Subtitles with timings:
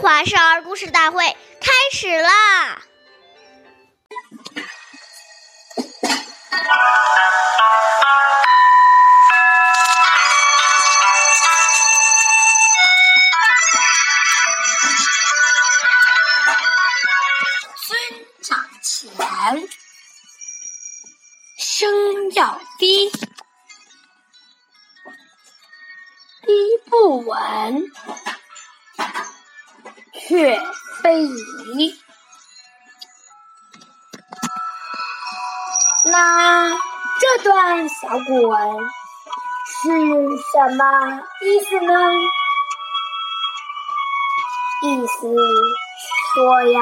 [0.00, 1.24] 华少儿故事大会
[1.60, 2.82] 开始啦！
[17.86, 17.98] 尊
[18.42, 19.68] 长前，
[21.58, 23.22] 声要低，低
[26.90, 27.90] 不稳。
[30.28, 30.60] 却
[31.02, 32.00] 非宜。
[36.06, 36.70] 那
[37.20, 38.60] 这段小古文
[39.66, 39.88] 是
[40.52, 41.94] 什么意思呢？
[44.82, 45.34] 意思
[46.34, 46.80] 说呀，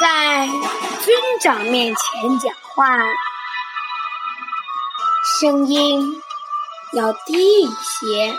[0.00, 0.46] 在
[1.04, 2.98] 军长面前讲话，
[5.40, 6.22] 声音
[6.92, 8.38] 要低一些。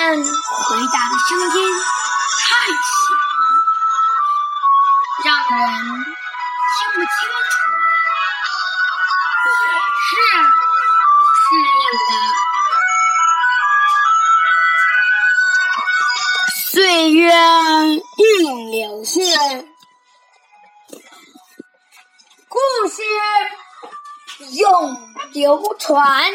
[0.00, 0.22] 但回
[0.92, 1.58] 答的声音
[2.46, 2.88] 太小，
[5.24, 7.10] 让人听不清
[7.50, 7.58] 楚，
[9.44, 9.50] 也
[10.06, 10.08] 是
[11.10, 11.42] 不适
[11.74, 12.10] 应的。
[16.70, 17.20] 岁月
[18.18, 18.22] 映
[18.70, 19.10] 柳絮，
[22.48, 22.56] 故
[22.88, 23.02] 事
[24.52, 24.62] 永
[25.32, 26.32] 流传。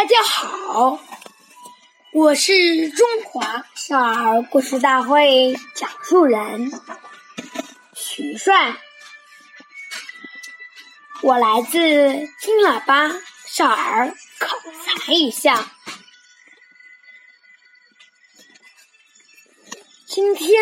[0.00, 0.98] 大家好，
[2.14, 6.72] 我是中华少儿故事大会讲述人
[7.94, 8.76] 徐帅，
[11.20, 11.78] 我来自
[12.40, 13.10] 金喇叭
[13.46, 15.66] 少儿口才艺校。
[20.06, 20.58] 今天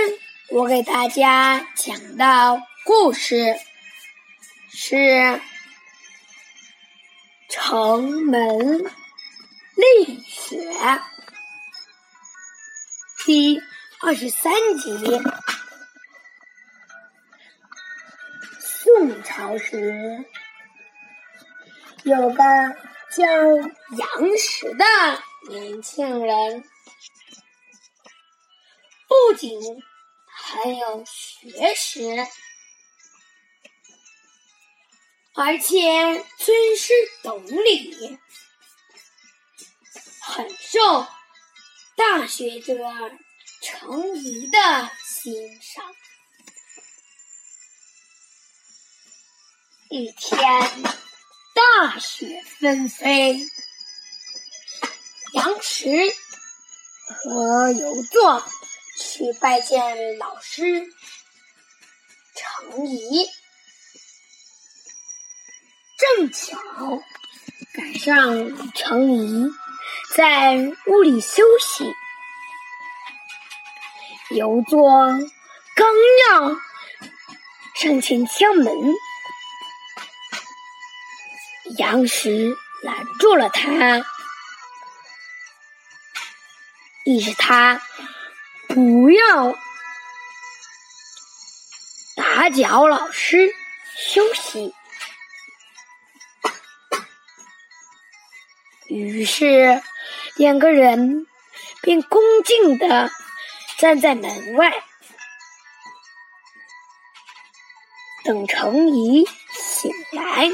[0.51, 3.55] 我给大家讲的故事
[4.69, 4.97] 是
[7.49, 8.83] 《城门》。
[9.79, 10.57] 历史
[13.25, 13.63] 第
[14.01, 14.91] 二十三集：
[18.59, 20.25] 宋朝时，
[22.03, 22.43] 有个
[23.13, 24.85] 叫杨时的
[25.49, 26.65] 年轻人，
[29.07, 29.61] 不仅
[30.27, 32.27] 很有学识，
[35.37, 38.19] 而且尊师懂礼。
[40.29, 41.07] 很受
[41.97, 42.77] 大学者
[43.63, 45.85] 程颐的欣赏。
[49.89, 50.39] 一天，
[51.55, 53.41] 大雪纷飞，
[55.33, 55.89] 杨时
[57.07, 58.45] 和游作
[58.99, 60.87] 去拜见老师
[62.37, 63.27] 程颐，
[65.97, 66.59] 正巧
[67.73, 69.51] 赶上程颐。
[70.17, 70.57] 在
[70.87, 71.95] 屋里休息，
[74.31, 74.89] 游座
[75.75, 75.87] 刚
[76.31, 76.57] 要
[77.75, 78.75] 上前敲门，
[81.79, 84.05] 杨时拦住了他，
[87.05, 87.81] 意思他
[88.69, 89.55] 不要
[92.17, 93.55] 打搅老师
[93.97, 94.75] 休息。
[98.89, 99.81] 于是。
[100.37, 101.27] 两个人
[101.83, 103.11] 便恭敬的
[103.77, 104.73] 站在门外，
[108.25, 110.49] 等程颐醒来。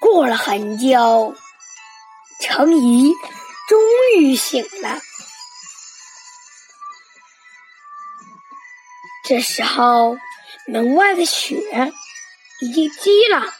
[0.00, 1.36] 过了很久，
[2.40, 3.12] 程颐
[3.68, 3.78] 终
[4.16, 4.98] 于醒了。
[9.24, 10.16] 这时候，
[10.66, 11.92] 门外的雪
[12.60, 13.54] 已经积了。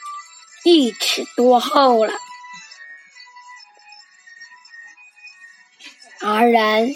[0.63, 2.13] 一尺多厚了，
[6.19, 6.89] 而然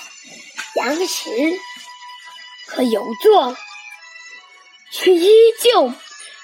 [0.75, 1.29] 杨时
[2.67, 3.55] 和游作
[4.91, 5.29] 却依
[5.63, 5.93] 旧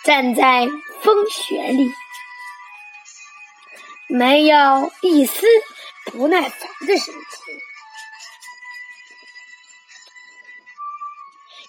[0.06, 0.68] 站在
[1.04, 1.92] 风雪里，
[4.08, 5.46] 没有一丝
[6.06, 7.14] 不耐烦的神情。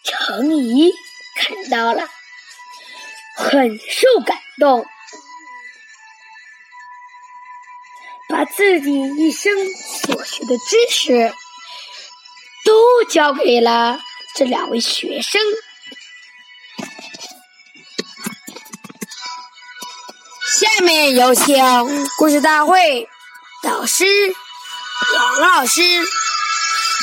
[0.05, 0.93] 程颐
[1.35, 2.09] 看到了，
[3.39, 4.85] 很受感动。
[8.29, 11.33] 把自己一生所学的知识
[12.65, 13.99] 都教给了
[14.37, 15.41] 这两位学生。
[20.61, 21.57] 下面有请
[22.19, 23.09] 故事大会
[23.63, 24.05] 导师
[25.15, 25.81] 王老师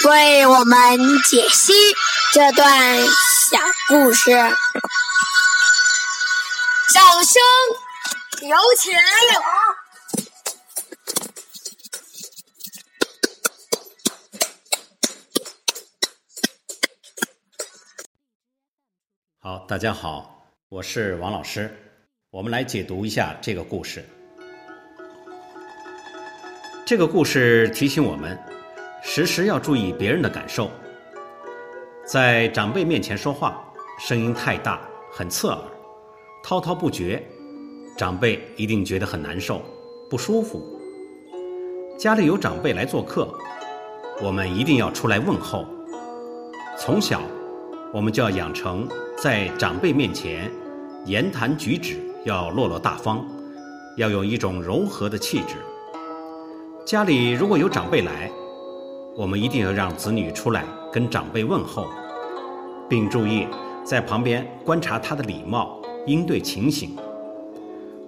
[0.08, 1.74] 为我们解析
[2.34, 3.58] 这段小
[3.88, 4.31] 故事。
[6.94, 7.42] 掌声
[8.48, 8.94] 有请。
[19.40, 21.76] 好，大家好，我是王老师，
[22.30, 24.08] 我们来解读一下这个故事。
[26.86, 28.38] 这个故事提醒我们，
[29.02, 30.70] 时时要注意别人的感受。
[32.06, 34.80] 在长辈面前说话，声音太大，
[35.12, 35.60] 很刺耳，
[36.47, 37.25] 滔滔不绝，
[37.97, 39.63] 长辈一定觉得很难受、
[40.07, 40.62] 不舒服。
[41.97, 43.27] 家里有长辈来做客，
[44.21, 45.65] 我们一定要出来问候。
[46.77, 47.19] 从小，
[47.92, 48.88] 我们就要养成。
[49.18, 50.51] 在长辈面前，
[51.06, 53.25] 言谈举止要落落大方，
[53.97, 55.56] 要有一种柔和的气质。
[56.86, 58.30] 家里如果有长辈来，
[59.15, 60.63] 我们一定要让子女出来
[60.94, 61.88] 跟长辈问候，
[62.88, 63.47] 并注意
[63.83, 66.96] 在旁边观察他的礼貌应对情形。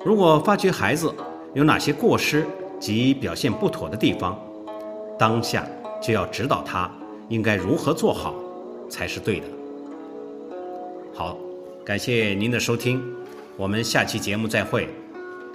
[0.06, 1.14] 如果发觉孩子
[1.54, 2.46] 有哪些过失
[2.80, 4.40] 及表现不妥的地方，
[5.18, 5.68] 当下
[6.02, 6.90] 就要指导他
[7.30, 8.34] 应该如何做好
[8.90, 9.48] 才是对的。
[11.14, 11.36] 好，
[11.84, 13.04] 感谢您的收听，
[13.58, 14.88] 我们下期节目再会，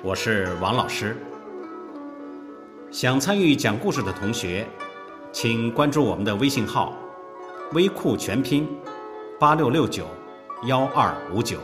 [0.02, 1.16] 我是王老师。
[2.90, 4.66] 想参与讲故事的同学，
[5.30, 6.92] 请关注我们的微信号
[7.72, 8.68] “微库全拼
[9.38, 10.04] 八六六九
[10.66, 11.58] 幺二五九”。